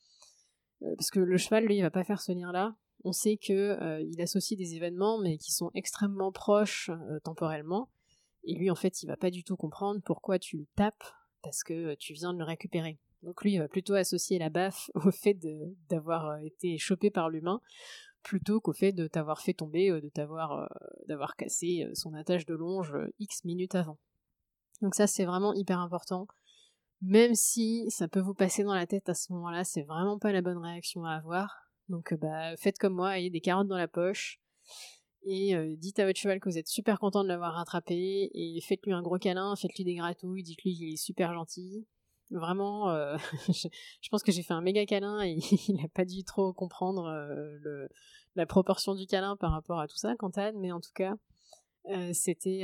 [0.81, 4.01] parce que le cheval, lui, il va pas faire ce lien-là on sait que euh,
[4.01, 7.89] il associe des événements mais qui sont extrêmement proches euh, temporellement
[8.43, 11.03] et lui en fait il va pas du tout comprendre pourquoi tu le tapes
[11.41, 12.99] parce que euh, tu viens de le récupérer.
[13.23, 15.37] Donc lui il va plutôt associer la baffe au fait
[15.89, 17.61] d'avoir été chopé par l'humain
[18.21, 20.69] plutôt qu'au fait de t'avoir fait tomber, de t'avoir
[21.07, 23.97] d'avoir cassé son attache de longe X minutes avant.
[24.81, 26.27] Donc ça c'est vraiment hyper important.
[27.01, 30.33] Même si ça peut vous passer dans la tête à ce moment-là, c'est vraiment pas
[30.33, 33.77] la bonne réaction à avoir donc euh, bah, faites comme moi, ayez des carottes dans
[33.77, 34.39] la poche.
[35.23, 38.29] Et euh, dites à votre cheval que vous êtes super content de l'avoir rattrapé.
[38.33, 41.85] Et faites-lui un gros câlin, faites-lui des gratouilles, dites-lui qu'il est super gentil.
[42.31, 43.17] Vraiment, euh,
[43.49, 47.11] je, pense que j'ai fait un méga câlin et il n'a pas dû trop comprendre
[48.35, 50.53] la proportion du câlin par rapport à tout ça, Quentin.
[50.53, 51.15] Mais en tout cas,
[52.13, 52.63] c'était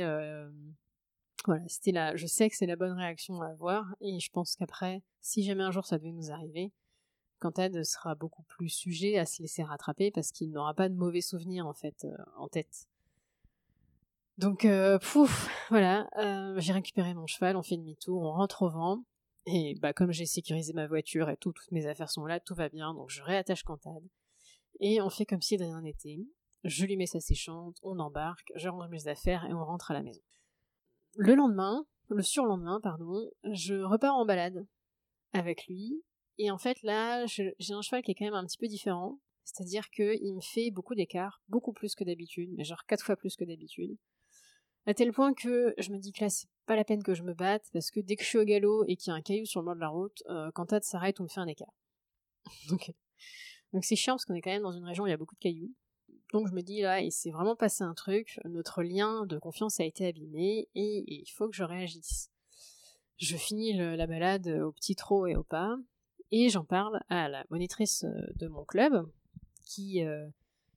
[1.46, 2.16] voilà, c'était là.
[2.16, 5.62] Je sais que c'est la bonne réaction à avoir et je pense qu'après, si jamais
[5.62, 6.72] un jour ça devait nous arriver,
[7.38, 11.20] Quentin sera beaucoup plus sujet à se laisser rattraper parce qu'il n'aura pas de mauvais
[11.20, 12.86] souvenirs en fait euh, en tête.
[14.38, 18.68] Donc, euh, pouf, voilà, euh, j'ai récupéré mon cheval, on fait demi-tour, on rentre au
[18.68, 19.04] vent.
[19.46, 22.54] Et bah, comme j'ai sécurisé ma voiture et tout, toutes mes affaires sont là, tout
[22.54, 24.06] va bien, donc je réattache Cantade.
[24.80, 26.26] Et on fait comme si de rien n'était.
[26.64, 29.94] Je lui mets sa séchante, on embarque, je range mes affaires et on rentre à
[29.94, 30.20] la maison.
[31.16, 34.66] Le lendemain, le surlendemain, pardon, je repars en balade
[35.32, 36.02] avec lui.
[36.38, 39.18] Et en fait, là, j'ai un cheval qui est quand même un petit peu différent.
[39.44, 43.36] C'est-à-dire qu'il me fait beaucoup d'écart, beaucoup plus que d'habitude, mais genre quatre fois plus
[43.36, 43.96] que d'habitude.
[44.86, 47.22] À tel point que je me dis que là, c'est pas la peine que je
[47.22, 49.22] me batte, parce que dès que je suis au galop et qu'il y a un
[49.22, 51.46] caillou sur le bord de la route, euh, quand Tad s'arrête, on me fait un
[51.46, 51.72] écart.
[52.68, 52.92] donc,
[53.72, 55.16] donc c'est chiant parce qu'on est quand même dans une région où il y a
[55.16, 55.72] beaucoup de cailloux.
[56.32, 59.78] Donc je me dis là, il s'est vraiment passé un truc, notre lien de confiance
[59.78, 62.30] a été abîmé et, il faut que je réagisse.
[63.18, 65.76] Je finis la balade au petit trot et au pas
[66.30, 69.08] et j'en parle à la monitrice euh, de mon club
[69.64, 70.26] qui, euh,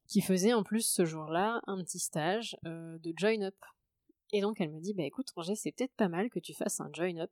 [0.08, 3.56] qui faisait en plus ce jour-là un petit stage de join up.
[4.32, 6.80] Et donc elle me dit, bah écoute Roger, c'est peut-être pas mal que tu fasses
[6.80, 7.32] un join-up,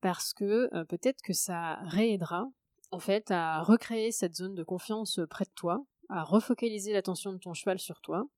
[0.00, 2.46] parce que euh, peut-être que ça réaidera
[2.90, 7.32] en fait à recréer cette zone de confiance euh, près de toi, à refocaliser l'attention
[7.32, 8.28] de ton cheval sur toi,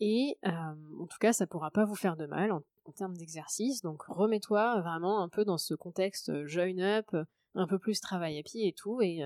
[0.00, 0.50] et euh,
[1.00, 2.62] en tout cas ça pourra pas vous faire de mal en,
[2.94, 7.08] termes d'exercice, donc remets-toi vraiment un peu dans ce contexte join-up,
[7.56, 9.22] un peu plus travail à pied et tout, et,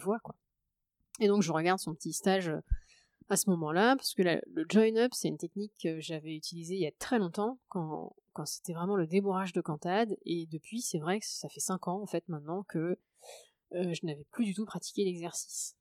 [0.00, 0.34] vois quoi.
[1.20, 2.52] Et donc je regarde son petit stage
[3.28, 6.86] à ce moment-là, parce que le join-up, c'est une technique que j'avais utilisée il y
[6.86, 11.20] a très longtemps, quand, quand c'était vraiment le débourrage de cantade, et depuis, c'est vrai
[11.20, 12.98] que ça fait 5 ans, en fait, maintenant, que
[13.74, 15.76] euh, je n'avais plus du tout pratiqué l'exercice.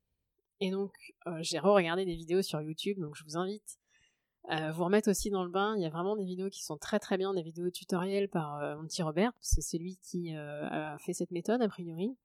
[0.60, 0.92] Et donc,
[1.28, 3.80] euh, j'ai re-regardé des vidéos sur YouTube, donc je vous invite
[4.48, 5.76] à vous remettre aussi dans le bain.
[5.78, 8.56] Il y a vraiment des vidéos qui sont très très bien, des vidéos tutoriels par
[8.56, 12.16] euh, mon petit Robert, parce que c'est lui qui a fait cette méthode, a priori.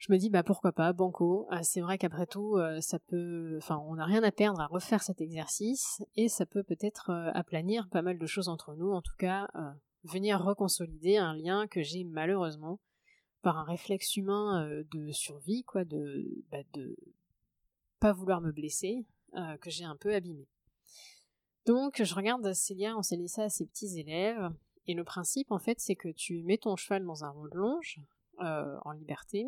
[0.00, 1.46] Je me dis bah pourquoi pas banco.
[1.62, 5.02] C'est vrai qu'après tout euh, ça peut enfin on n'a rien à perdre à refaire
[5.02, 8.90] cet exercice et ça peut peut-être euh, aplanir pas mal de choses entre nous.
[8.92, 9.70] En tout cas euh,
[10.04, 12.80] venir reconsolider un lien que j'ai malheureusement
[13.42, 16.96] par un réflexe humain de survie quoi de bah, de
[18.00, 19.06] pas vouloir me blesser
[19.60, 20.46] que j'ai un peu abîmé
[21.66, 24.50] donc je regarde Célia enseigner ça à ses petits élèves
[24.86, 27.56] et le principe en fait c'est que tu mets ton cheval dans un rond de
[27.56, 28.00] longe
[28.38, 29.46] en liberté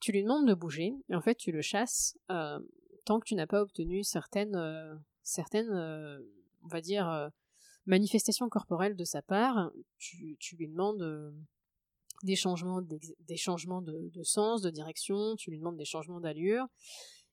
[0.00, 2.58] tu lui demandes de bouger, et en fait tu le chasses euh,
[3.04, 6.18] tant que tu n'as pas obtenu certaines, euh, certaines euh,
[6.64, 7.30] on va dire,
[7.86, 9.70] manifestations corporelles de sa part.
[9.98, 11.34] Tu, lui demandes
[12.22, 16.66] des changements, des changements de, sens, de direction, tu lui demandes des changements d'allure.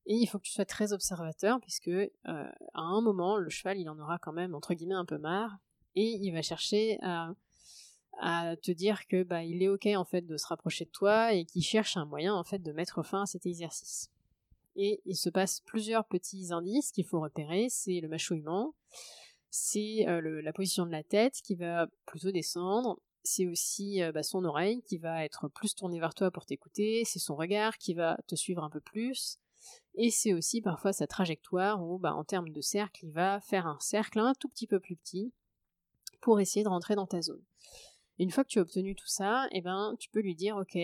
[0.07, 1.91] Et il faut que tu sois très observateur, puisque
[2.23, 5.57] à un moment, le cheval, il en aura quand même, entre guillemets, un peu marre,
[5.95, 7.33] et il va chercher à
[8.19, 11.33] à te dire que bah il est ok en fait de se rapprocher de toi
[11.33, 14.09] et qu'il cherche un moyen en fait de mettre fin à cet exercice.
[14.75, 18.75] Et il se passe plusieurs petits indices qu'il faut repérer, c'est le mâchouillement,
[19.49, 24.23] c'est euh, la position de la tête qui va plutôt descendre, c'est aussi euh, bah,
[24.23, 27.95] son oreille qui va être plus tournée vers toi pour t'écouter, c'est son regard qui
[27.95, 29.39] va te suivre un peu plus,
[29.95, 33.67] et c'est aussi parfois sa trajectoire où bah, en termes de cercle, il va faire
[33.67, 35.33] un cercle un tout petit peu plus petit
[36.21, 37.43] pour essayer de rentrer dans ta zone
[38.19, 40.77] une fois que tu as obtenu tout ça, eh ben, tu peux lui dire, ok,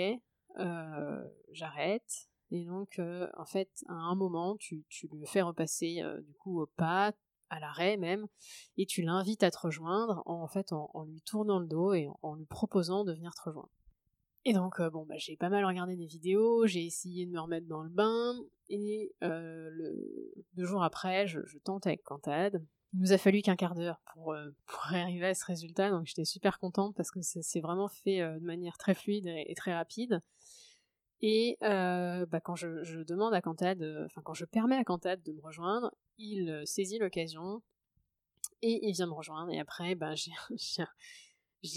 [0.60, 2.30] euh, j'arrête.
[2.52, 6.34] Et donc, euh, en fait, à un moment, tu, tu lui fais repasser euh, du
[6.36, 7.14] coup au pas,
[7.50, 8.28] à l'arrêt même,
[8.78, 12.36] et tu l'invites à te rejoindre en, fait en, lui tournant le dos et en,
[12.36, 13.70] lui proposant de venir te rejoindre.
[14.46, 17.68] Et donc, bon, bah, j'ai pas mal regardé des vidéos, j'ai essayé de me remettre
[17.68, 18.36] dans le bain,
[18.70, 22.62] et le, deux jours après, je, tente avec Cantade,
[22.94, 26.06] il nous a fallu qu'un quart d'heure pour, euh, pour arriver à ce résultat, donc
[26.06, 29.74] j'étais super contente parce que c'est vraiment fait euh, de manière très fluide et, très
[29.74, 30.22] rapide.
[31.22, 35.32] Et euh, bah, quand je, demande à Cantad, enfin quand je permets à Cantad de
[35.32, 37.62] me rejoindre, il saisit l'occasion
[38.62, 39.52] et il vient me rejoindre.
[39.52, 40.32] Et après, bah, j'ai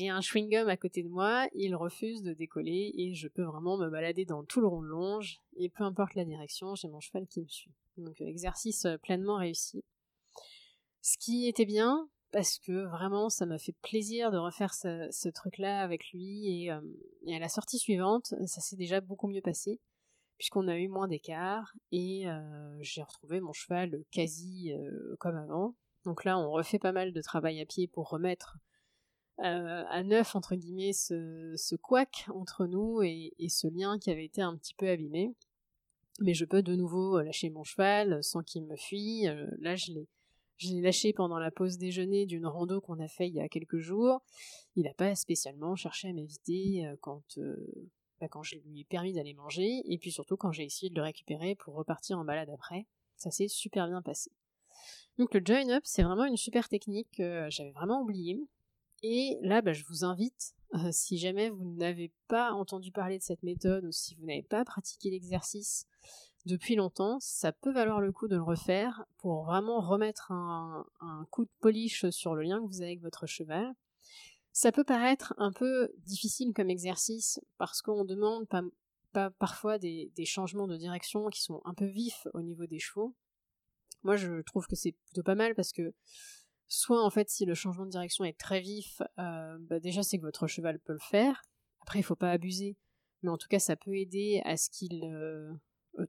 [0.09, 3.89] un chewing-gum à côté de moi, il refuse de décoller et je peux vraiment me
[3.89, 7.27] balader dans tout le rond de longe et peu importe la direction, j'ai mon cheval
[7.27, 7.73] qui me suit.
[7.97, 9.83] Donc exercice pleinement réussi.
[11.03, 15.81] Ce qui était bien, parce que vraiment ça m'a fait plaisir de refaire ce, truc-là
[15.81, 16.81] avec lui, euh,
[17.25, 19.81] et, à la sortie suivante, ça s'est déjà beaucoup mieux passé,
[20.37, 25.77] puisqu'on a eu moins d'écart, et euh, j'ai retrouvé mon cheval quasi euh, comme avant.
[26.05, 28.59] Donc là, on refait pas mal de travail à pied pour remettre
[29.39, 34.43] à neuf, entre guillemets, ce, ce couac entre nous et, ce lien qui avait été
[34.43, 35.35] un petit peu abîmé.
[36.21, 39.27] Mais je peux de nouveau lâcher mon cheval sans qu'il me fuit.
[39.61, 40.09] là, je l'ai
[40.81, 44.23] lâché pendant la pause déjeuner d'une rando qu'on a fait il y a quelques jours.
[44.75, 47.57] Il n'a pas spécialement cherché à m'éviter euh, quand, euh,
[48.21, 50.97] bah, quand je lui ai permis d'aller manger, et puis surtout quand j'ai essayé de
[50.97, 52.87] le récupérer pour repartir en balade après.
[53.17, 54.31] Ça s'est super bien passé.
[55.19, 58.47] Donc le join up, c'est vraiment une super technique que j'avais vraiment oubliée.
[59.03, 63.23] Et là, bah, je vous invite, euh, si jamais vous n'avez pas entendu parler de
[63.23, 65.87] cette méthode ou si vous n'avez pas pratiqué l'exercice
[66.47, 70.87] depuis longtemps, ça peut valoir le coup de le refaire pour vraiment remettre un,
[71.31, 73.75] coup de polish sur le lien que vous avez avec votre cheval.
[74.53, 78.47] Ça peut paraître un peu difficile comme exercice parce qu'on demande
[79.13, 83.15] pas, parfois des, changements de direction qui sont un peu vifs au niveau des chevaux.
[84.05, 85.93] Moi, je trouve que c'est plutôt pas mal parce que
[86.69, 90.19] soit en fait, si le changement de direction est très vif, euh, bah, déjà c'est
[90.19, 91.43] que votre cheval peut le faire.
[91.83, 92.77] Après, il faut pas abuser,
[93.23, 95.53] mais en tout cas, ça peut aider à ce qu'il euh,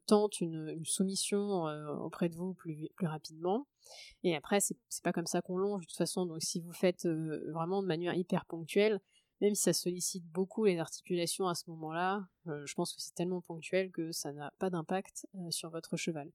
[0.08, 3.68] tente une, soumission euh, auprès de vous plus, plus rapidement.
[4.24, 6.26] Et après, c'est pas comme ça qu'on longe de toute façon.
[6.26, 9.00] Donc, si vous faites vraiment de manière hyper ponctuelle,
[9.42, 13.14] même si ça sollicite beaucoup les articulations à ce moment-là, euh, je pense que c'est
[13.14, 16.32] tellement ponctuel que ça n'a pas d'impact euh, sur votre cheval.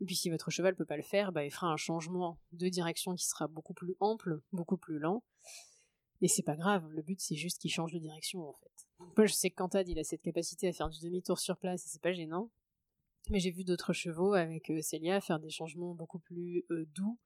[0.00, 2.68] Et puis si votre cheval peut pas le faire, bah, il fera un changement de
[2.68, 5.22] direction qui sera beaucoup plus ample, beaucoup plus lent.
[6.22, 8.86] Et c'est pas grave, le but c'est juste qu'il change de direction en fait.
[9.16, 11.86] moi je sais que Cantad il a cette capacité à faire du demi-tour sur place
[11.86, 12.50] et c'est pas gênant.
[13.30, 17.18] Mais j'ai vu d'autres chevaux avec euh, Célia faire des changements beaucoup plus doux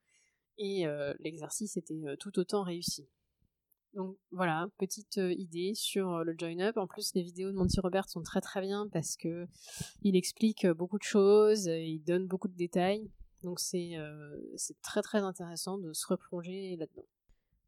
[0.58, 0.84] et
[1.18, 3.08] l'exercice était tout autant réussi.
[3.94, 6.76] Donc voilà, petite euh, idée sur euh, le join up.
[6.76, 9.46] En plus, les vidéos de Monty Robert sont très très bien parce que
[10.02, 13.08] il explique euh, beaucoup de choses, il donne beaucoup de détails.
[13.44, 13.92] Donc c'est
[14.82, 17.06] très très intéressant de se replonger là-dedans.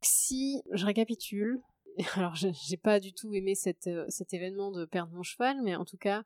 [0.00, 1.60] Si je récapitule,
[2.14, 3.86] alors j'ai pas du tout aimé cet
[4.32, 6.24] événement de perdre mon cheval, mais en tout cas,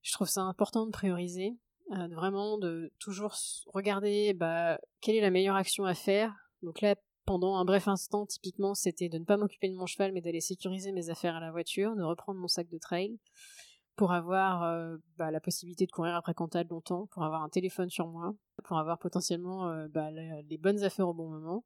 [0.00, 1.58] je trouve ça important de prioriser,
[1.90, 6.34] vraiment de toujours regarder bah, quelle est la meilleure action à faire.
[6.62, 10.12] Donc là, pendant un bref instant, typiquement, c'était de ne pas m'occuper de mon cheval,
[10.12, 13.18] mais d'aller sécuriser mes affaires à la voiture, de reprendre mon sac de trail,
[13.96, 17.90] pour avoir euh, bah, la possibilité de courir après Cantal longtemps, pour avoir un téléphone
[17.90, 21.64] sur moi, pour avoir potentiellement euh, bah, les, bonnes affaires au bon moment.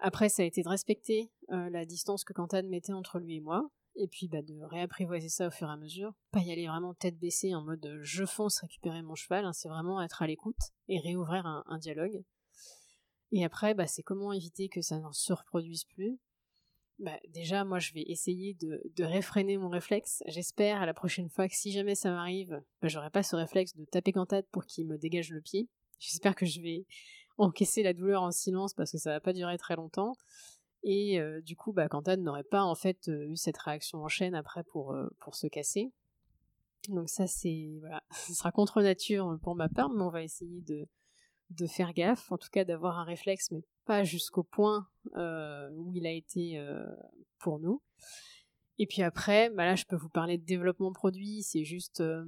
[0.00, 3.40] Après, ça a été de respecter euh, la distance que Cantal mettait entre lui et
[3.40, 6.12] moi, et puis bah, de réapprivoiser ça au fur et à mesure.
[6.32, 9.68] Pas y aller vraiment tête baissée en mode je fonce récupérer mon cheval, hein, c'est
[9.68, 10.58] vraiment être à l'écoute
[10.88, 12.24] et réouvrir un dialogue.
[13.34, 16.20] Et après, bah, c'est comment éviter que ça ne se reproduise plus?
[17.00, 20.22] Bah, déjà, moi, je vais essayer de, réfréner mon réflexe.
[20.28, 23.74] J'espère à la prochaine fois que si jamais ça m'arrive, bah, j'aurai pas ce réflexe
[23.74, 25.68] de taper cantate pour qu'il me dégage le pied.
[25.98, 26.86] J'espère que je vais
[27.36, 30.12] encaisser la douleur en silence parce que ça va pas durer très longtemps.
[30.84, 34.36] Et euh, du coup, bah, n'aurait pas en fait euh, eu cette réaction en chaîne
[34.36, 35.90] après pour, euh, pour se casser.
[36.88, 40.60] Donc ça, c'est voilà, ce sera contre nature pour ma part, mais on va essayer
[40.60, 40.86] de,
[41.50, 45.92] de faire gaffe, en tout cas d'avoir un réflexe, mais pas jusqu'au point euh, où
[45.92, 46.84] il a été euh,
[47.38, 47.82] pour nous.
[48.78, 52.24] Et puis après, bah là, je peux vous parler de développement produit, c'est juste euh,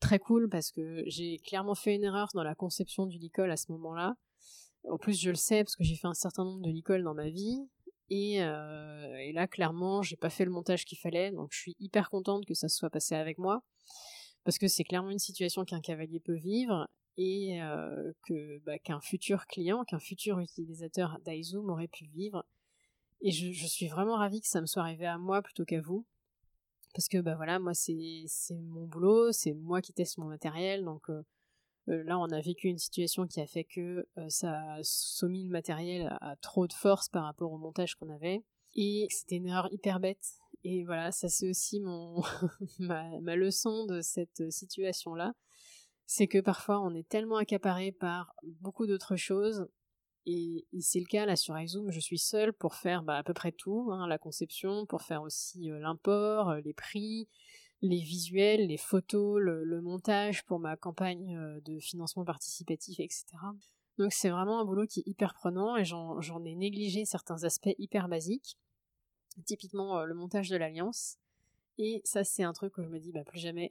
[0.00, 3.56] très cool parce que j'ai clairement fait une erreur dans la conception du licol à
[3.56, 4.14] ce moment-là.
[4.88, 7.14] En plus, je le sais parce que j'ai fait un certain nombre de licoles dans
[7.14, 7.68] ma vie.
[8.10, 12.08] Et, et là, clairement, j'ai pas fait le montage qu'il fallait, donc je suis hyper
[12.08, 13.62] contente que ça soit passé avec moi
[14.44, 16.88] parce que c'est clairement une situation qu'un cavalier peut vivre
[17.18, 22.46] et euh, que bah, qu'un futur client, qu'un futur utilisateur d'iZoom aurait pu vivre.
[23.20, 26.06] Et je, suis vraiment ravie que ça me soit arrivé à moi plutôt qu'à vous.
[26.94, 31.10] Parce que bah voilà, moi c'est mon boulot, c'est moi qui teste mon matériel, donc
[31.10, 31.22] euh,
[31.88, 35.50] euh, là on a vécu une situation qui a fait que ça a soumis le
[35.50, 38.44] matériel à, trop de force par rapport au montage qu'on avait.
[38.76, 40.24] Et c'était une erreur hyper bête.
[40.62, 42.22] Et voilà, ça c'est aussi mon
[42.78, 45.34] ma leçon de cette situation-là
[46.08, 49.68] c'est que parfois on est tellement accaparé par beaucoup d'autres choses.
[50.24, 53.34] Et, c'est le cas là sur iZoom, je suis seule pour faire bah, à peu
[53.34, 57.28] près tout, hein, la conception, pour faire aussi euh, l'import, euh, les prix,
[57.82, 63.26] les visuels, les photos, le, montage pour ma campagne euh, de financement participatif, etc.
[63.98, 67.74] Donc c'est vraiment un boulot qui est hyper prenant et j'en ai négligé certains aspects
[67.78, 68.56] hyper basiques,
[69.44, 71.18] typiquement le montage de l'alliance.
[71.76, 73.70] Et ça c'est un truc où je me dis bah plus jamais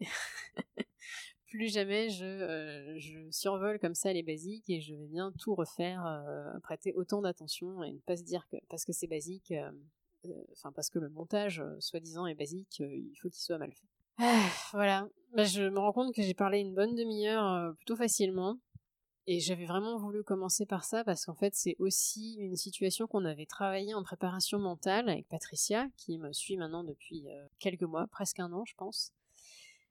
[1.48, 5.56] plus jamais je, euh, je, survole comme ça les basiques et je vais bien tout
[5.56, 9.52] refaire, euh, prêter autant d'attention et ne pas se dire que parce que c'est basique,
[9.52, 9.72] euh,
[10.52, 13.88] enfin parce que le montage soi-disant est basique, il faut qu'il soit mal fait.
[14.20, 18.60] Ah, voilà, bah, je me rends compte que j'ai parlé une bonne demi-heure plutôt facilement.
[19.30, 23.26] Et j'avais vraiment voulu commencer par ça parce qu'en fait c'est aussi une situation qu'on
[23.26, 27.26] avait travaillé en préparation mentale avec Patricia, qui me suit maintenant depuis
[27.60, 29.12] quelques mois, presque un an je pense.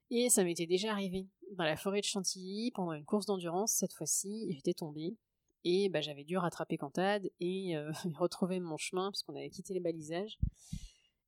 [0.09, 3.73] Et ça m'était déjà arrivé dans la forêt de Chantilly pendant une course d'endurance.
[3.73, 5.17] Cette fois-ci, j'étais tombée
[5.63, 9.79] et bah, j'avais dû rattraper Cantade et euh, retrouver mon chemin puisqu'on avait quitté les
[9.79, 10.37] balisages.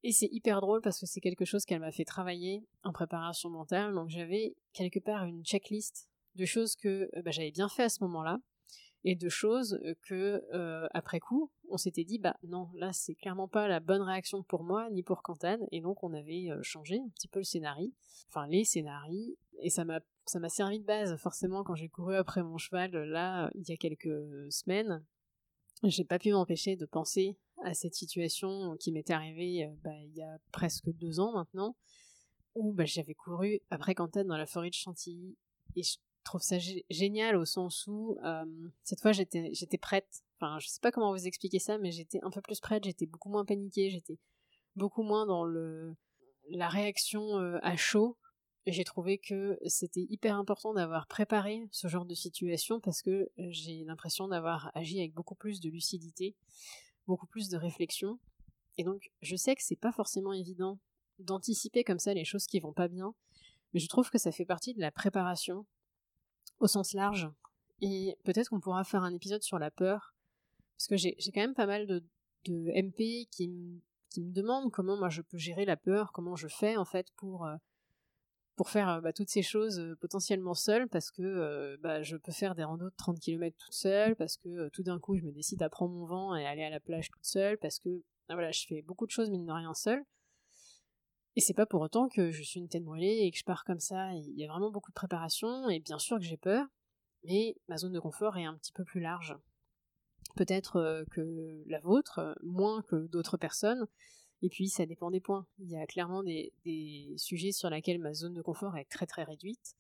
[0.04, 3.50] Et c'est hyper drôle parce que c'est quelque chose qu'elle m'a fait travailler en préparation
[3.50, 3.94] mentale.
[3.94, 7.90] Donc j'avais quelque part une checklist de choses que euh, bah, j'avais bien fait à
[7.90, 8.40] ce moment-là
[9.04, 10.44] et de choses que
[10.94, 14.64] après coup on s'était dit bah non là c'est clairement pas la bonne réaction pour
[14.64, 17.92] moi ni pour Cantan et donc on avait changé un petit peu le scénario.
[18.28, 19.36] Enfin les scénarios.
[19.62, 22.92] Et ça m'a ça m'a servi de base forcément quand j'ai couru après mon cheval
[22.92, 25.04] là il y a quelques semaines.
[25.84, 30.22] J'ai pas pu m'empêcher de penser à cette situation qui m'était arrivée bah, il y
[30.22, 31.76] a presque deux ans maintenant
[32.56, 35.38] où bah, j'avais couru après Cantan dans la forêt de Chantilly.
[35.76, 35.98] Et je
[36.30, 36.58] trouve ça
[36.90, 38.46] génial au sens où euh,
[38.84, 40.24] cette fois j'étais prête.
[40.36, 43.08] Enfin, je sais pas comment vous expliquer ça, mais j'étais un peu plus prête, j'étais
[43.08, 44.20] beaucoup moins paniquée, j'étais
[44.76, 45.44] beaucoup moins dans
[46.50, 48.16] la réaction euh, à chaud.
[48.68, 53.84] J'ai trouvé que c'était hyper important d'avoir préparé ce genre de situation parce que j'ai
[53.86, 56.36] l'impression d'avoir agi avec beaucoup plus de lucidité,
[57.08, 58.20] beaucoup plus de réflexion.
[58.78, 60.78] Et donc, je sais que c'est pas forcément évident
[61.18, 63.16] d'anticiper comme ça les choses qui vont pas bien,
[63.74, 65.66] mais je trouve que ça fait partie de la préparation
[66.60, 67.30] au sens large.
[67.82, 70.14] Et peut-être qu'on pourra faire un épisode sur la peur,
[70.78, 72.04] parce que j'ai quand même pas mal de,
[72.46, 76.48] de MP qui, qui me demandent comment moi je peux gérer la peur, comment je
[76.48, 77.56] fais en fait pour euh,
[78.56, 82.32] pour faire euh, bah, toutes ces choses euh, potentiellement seule, parce que bah, je peux
[82.32, 85.32] faire des randos de 30 km toute seule, parce que tout d'un coup je me
[85.32, 88.34] décide à prendre mon vent et aller à la plage toute seule, parce que ah,
[88.34, 90.04] voilà, je fais beaucoup de choses mine de rien seule.
[91.36, 93.64] Et c'est pas pour autant que je suis une tête brûlée et que je pars
[93.64, 94.14] comme ça.
[94.14, 96.66] Il y a vraiment beaucoup de préparation et bien sûr que j'ai peur,
[97.24, 99.36] mais ma zone de confort est un petit peu plus large.
[100.36, 103.88] Peut-être euh, que la vôtre, euh, moins que d'autres personnes.
[104.42, 105.46] Et puis ça dépend des points.
[105.60, 106.54] Il y a clairement des,
[107.18, 109.76] sujets sur lesquels ma zone de confort est très très réduite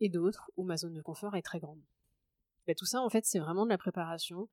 [0.00, 1.80] et d'autres où ma zone de confort est très grande.
[2.66, 4.48] Bah, tout ça en fait c'est vraiment de la préparation.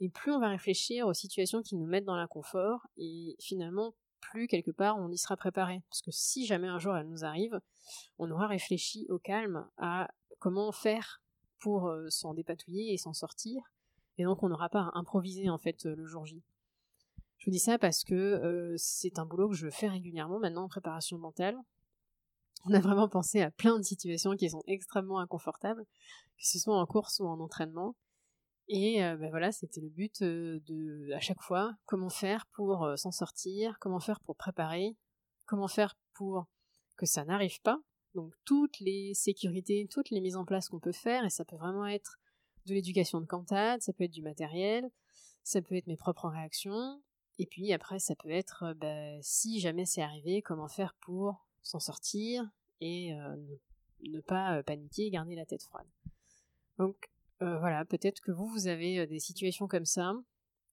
[0.00, 4.46] Et plus on va réfléchir aux situations qui nous mettent dans l'inconfort, et finalement plus
[4.46, 5.82] quelque part on y sera préparé.
[5.88, 7.60] Parce que si jamais un jour elle nous arrive,
[8.18, 11.20] on aura réfléchi au calme à comment faire
[11.58, 13.62] pour euh, s'en dépatouiller et s'en sortir.
[14.18, 16.42] Et donc on n'aura pas à improviser en fait le jour J.
[17.38, 20.64] Je vous dis ça parce que euh, c'est un boulot que je fais régulièrement maintenant
[20.64, 21.56] en préparation mentale.
[22.66, 25.84] On a vraiment pensé à plein de situations qui sont extrêmement inconfortables,
[26.36, 27.94] que ce soit en course ou en entraînement.
[28.72, 32.84] Et euh, ben voilà, c'était le but euh, de, à chaque fois, comment faire pour
[32.84, 34.96] euh, s'en sortir, comment faire pour préparer,
[35.46, 36.46] comment faire pour
[36.96, 37.80] que ça n'arrive pas.
[38.14, 41.56] Donc toutes les sécurités, toutes les mises en place qu'on peut faire, et ça peut
[41.56, 42.20] vraiment être
[42.66, 44.88] de l'éducation de cantate, ça peut être du matériel,
[45.42, 47.02] ça peut être mes propres réactions,
[47.38, 51.80] et puis après ça peut être, ben, si jamais c'est arrivé, comment faire pour s'en
[51.80, 52.48] sortir
[52.80, 55.88] et ne, ne, pas paniquer garder la tête froide.
[56.78, 57.10] Donc
[57.42, 60.14] euh, voilà, peut-être que vous, vous avez euh, des situations comme ça.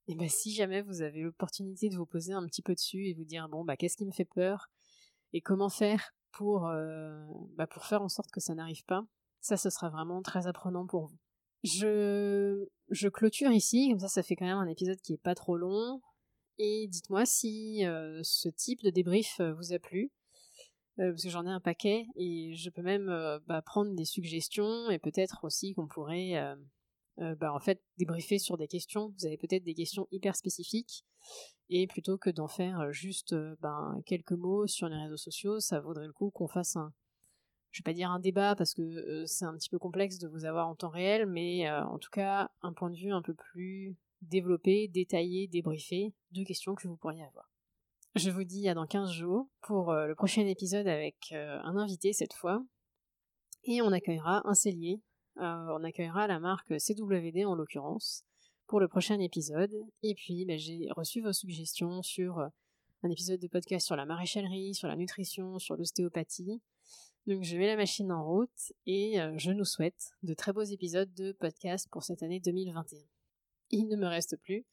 [0.08, 3.14] Et ben si jamais vous avez l'opportunité de vous poser un petit peu dessus et
[3.14, 4.70] vous dire bon bah qu'est-ce qui me fait peur
[5.34, 7.26] et comment faire pour euh,
[7.58, 9.06] bah, pour faire en sorte que ça n'arrive pas,
[9.42, 11.18] ça ce sera vraiment très apprenant pour vous.
[11.64, 15.36] Je je clôture ici, comme ça ça fait quand même un épisode qui est pas
[15.36, 16.02] trop long.
[16.58, 17.82] Et dites-moi si
[18.24, 20.12] ce type de débrief vous a plu.
[21.00, 24.06] Euh, parce que j'en ai un paquet et je peux même euh, bah, prendre des
[24.06, 26.36] suggestions et peut-être aussi qu'on pourrait
[27.20, 29.14] euh, bah, en fait débriefer sur des questions.
[29.18, 31.06] Vous avez peut-être des questions hyper spécifiques
[31.70, 36.08] et plutôt que d'en faire juste ben, quelques mots sur les réseaux sociaux, ça vaudrait
[36.08, 36.94] le coup qu'on fasse un,
[37.72, 40.46] je vais pas dire un débat parce que c'est un petit peu complexe de vous
[40.46, 43.98] avoir en temps réel, mais en tout cas un point de vue un peu plus
[44.22, 47.57] développé, détaillé, débriefé de questions que vous pourriez avoir.
[48.18, 51.78] Je vous dis à dans 15 jours pour euh, le prochain épisode avec euh, un
[51.78, 52.66] invité cette fois.
[53.64, 55.04] Et on accueillera un cellier.
[55.38, 58.24] Euh, on accueillera la marque CWD en l'occurrence
[58.66, 59.72] pour le prochain épisode.
[60.02, 64.74] Et puis ben, j'ai reçu vos suggestions sur un épisode de podcast sur la maréchalerie,
[64.74, 66.60] sur la nutrition, sur l'ostéopathie.
[67.28, 71.14] Donc je mets la machine en route et je nous souhaite de très beaux épisodes
[71.14, 73.00] de podcast pour cette année 2021.
[73.70, 74.66] Il ne me reste plus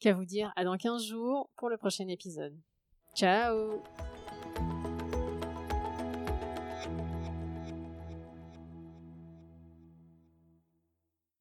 [0.00, 2.58] qu'à vous dire à dans 15 jours pour le prochain épisode.
[3.14, 3.82] Ciao